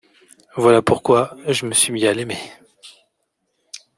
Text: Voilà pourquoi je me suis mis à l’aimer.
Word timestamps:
Voilà 0.57 0.81
pourquoi 0.81 1.37
je 1.47 1.67
me 1.67 1.73
suis 1.75 1.93
mis 1.93 2.07
à 2.07 2.13
l’aimer. 2.15 2.39